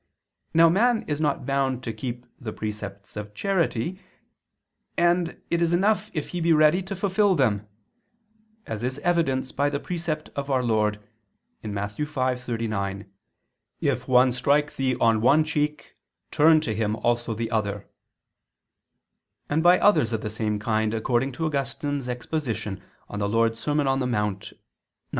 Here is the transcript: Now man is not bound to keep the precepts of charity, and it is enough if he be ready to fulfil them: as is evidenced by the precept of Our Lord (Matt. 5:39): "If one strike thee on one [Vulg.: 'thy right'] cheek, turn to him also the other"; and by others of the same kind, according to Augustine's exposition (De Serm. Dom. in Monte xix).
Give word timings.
Now 0.51 0.67
man 0.67 1.03
is 1.05 1.21
not 1.21 1.45
bound 1.45 1.83
to 1.83 1.93
keep 1.93 2.25
the 2.39 2.51
precepts 2.51 3.15
of 3.15 3.35
charity, 3.35 3.99
and 4.97 5.39
it 5.51 5.61
is 5.61 5.73
enough 5.73 6.09
if 6.15 6.29
he 6.29 6.41
be 6.41 6.53
ready 6.53 6.81
to 6.81 6.95
fulfil 6.95 7.35
them: 7.35 7.67
as 8.65 8.81
is 8.81 8.97
evidenced 9.05 9.55
by 9.55 9.69
the 9.69 9.79
precept 9.79 10.31
of 10.35 10.49
Our 10.49 10.63
Lord 10.63 10.99
(Matt. 11.61 11.97
5:39): 11.97 13.05
"If 13.79 14.07
one 14.07 14.31
strike 14.31 14.75
thee 14.75 14.95
on 14.95 15.21
one 15.21 15.21
[Vulg.: 15.21 15.21
'thy 15.21 15.37
right'] 15.37 15.47
cheek, 15.69 15.95
turn 16.31 16.61
to 16.61 16.73
him 16.73 16.95
also 16.95 17.35
the 17.35 17.51
other"; 17.51 17.87
and 19.51 19.61
by 19.61 19.77
others 19.77 20.11
of 20.13 20.21
the 20.21 20.31
same 20.31 20.57
kind, 20.57 20.95
according 20.95 21.33
to 21.33 21.45
Augustine's 21.45 22.09
exposition 22.09 22.77
(De 23.07 23.17
Serm. 23.19 23.75
Dom. 23.85 24.01
in 24.03 24.09
Monte 24.09 24.47
xix). 24.47 24.57